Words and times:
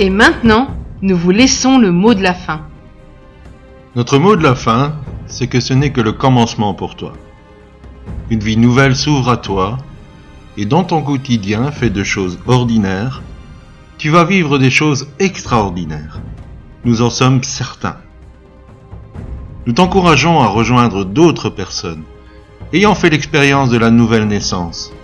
Et 0.00 0.08
maintenant, 0.08 0.68
nous 1.02 1.14
vous 1.14 1.30
laissons 1.30 1.76
le 1.76 1.92
mot 1.92 2.14
de 2.14 2.22
la 2.22 2.32
fin. 2.32 2.62
Notre 3.96 4.18
mot 4.18 4.34
de 4.34 4.42
la 4.42 4.54
fin, 4.54 4.94
c'est 5.26 5.46
que 5.46 5.60
ce 5.60 5.74
n'est 5.74 5.92
que 5.92 6.00
le 6.00 6.12
commencement 6.12 6.72
pour 6.72 6.96
toi. 6.96 7.12
Une 8.30 8.40
vie 8.40 8.56
nouvelle 8.56 8.96
s'ouvre 8.96 9.28
à 9.28 9.36
toi, 9.36 9.76
et 10.56 10.64
dans 10.64 10.84
ton 10.84 11.02
quotidien 11.02 11.70
fait 11.70 11.90
de 11.90 12.02
choses 12.02 12.38
ordinaires, 12.46 13.20
tu 13.98 14.08
vas 14.08 14.24
vivre 14.24 14.58
des 14.58 14.70
choses 14.70 15.06
extraordinaires. 15.18 16.22
Nous 16.86 17.02
en 17.02 17.10
sommes 17.10 17.42
certains. 17.42 17.98
Nous 19.66 19.74
t'encourageons 19.74 20.40
à 20.40 20.46
rejoindre 20.46 21.04
d'autres 21.04 21.50
personnes 21.50 22.04
ayant 22.72 22.94
fait 22.94 23.10
l'expérience 23.10 23.68
de 23.68 23.76
la 23.76 23.90
nouvelle 23.90 24.28
naissance, 24.28 24.94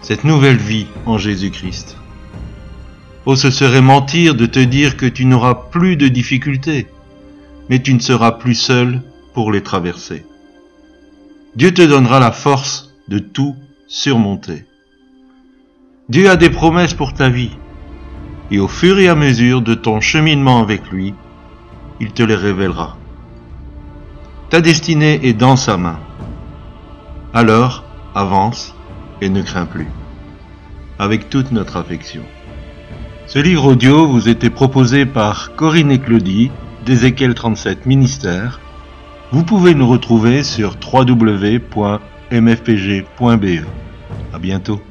cette 0.00 0.24
nouvelle 0.24 0.56
vie 0.56 0.88
en 1.06 1.16
Jésus-Christ. 1.16 1.96
Oh, 3.24 3.36
ce 3.36 3.50
serait 3.50 3.82
mentir 3.82 4.34
de 4.34 4.46
te 4.46 4.58
dire 4.58 4.96
que 4.96 5.06
tu 5.06 5.26
n'auras 5.26 5.54
plus 5.54 5.96
de 5.96 6.08
difficultés, 6.08 6.88
mais 7.70 7.80
tu 7.80 7.94
ne 7.94 8.00
seras 8.00 8.32
plus 8.32 8.56
seul 8.56 9.00
pour 9.32 9.52
les 9.52 9.62
traverser. 9.62 10.26
Dieu 11.54 11.72
te 11.72 11.82
donnera 11.82 12.18
la 12.18 12.32
force 12.32 12.94
de 13.06 13.20
tout 13.20 13.54
surmonter. 13.86 14.64
Dieu 16.08 16.28
a 16.28 16.36
des 16.36 16.50
promesses 16.50 16.94
pour 16.94 17.14
ta 17.14 17.28
vie, 17.28 17.56
et 18.50 18.58
au 18.58 18.66
fur 18.66 18.98
et 18.98 19.08
à 19.08 19.14
mesure 19.14 19.62
de 19.62 19.74
ton 19.74 20.00
cheminement 20.00 20.60
avec 20.60 20.90
lui, 20.90 21.14
il 22.00 22.12
te 22.12 22.24
les 22.24 22.34
révélera. 22.34 22.96
Ta 24.50 24.60
destinée 24.60 25.20
est 25.22 25.32
dans 25.32 25.56
sa 25.56 25.76
main. 25.76 26.00
Alors, 27.32 27.84
avance 28.14 28.74
et 29.20 29.28
ne 29.28 29.42
crains 29.42 29.66
plus. 29.66 29.88
Avec 30.98 31.30
toute 31.30 31.52
notre 31.52 31.76
affection. 31.76 32.22
Ce 33.32 33.38
livre 33.38 33.64
audio 33.64 34.06
vous 34.06 34.28
était 34.28 34.50
proposé 34.50 35.06
par 35.06 35.56
Corinne 35.56 35.90
et 35.90 35.98
Claudie 35.98 36.50
d'Ézéchiel 36.84 37.32
37 37.32 37.86
Ministère. 37.86 38.60
Vous 39.30 39.42
pouvez 39.42 39.74
nous 39.74 39.88
retrouver 39.88 40.42
sur 40.42 40.76
www.mfpg.be. 40.92 41.64
À 44.34 44.38
bientôt. 44.38 44.82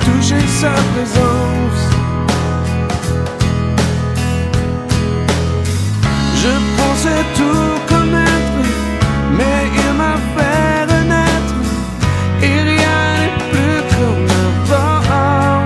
Touché 0.00 0.40
sa 0.60 0.72
présence. 0.92 1.82
Je 6.42 6.52
pensais 6.78 7.22
tout 7.38 7.74
connaître, 7.92 8.58
mais 9.38 9.60
il 9.82 9.90
m'a 10.00 10.16
fait 10.34 10.84
renaître. 10.92 11.54
Et 12.42 12.58
rien 12.72 13.00
n'est 13.18 13.36
plus 13.50 13.78
comme 13.94 14.28
avant. 14.86 15.62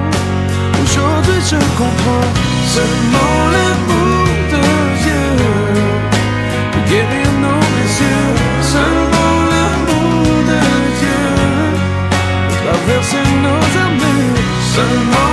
Aujourd'hui 0.83 1.41
je 1.51 1.61
comprends 1.81 2.29
seulement 2.75 3.28
l'amour 14.79 15.23
de 15.23 15.28